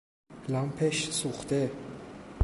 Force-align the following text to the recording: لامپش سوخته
لامپش 0.49 0.97
سوخته 1.09 1.71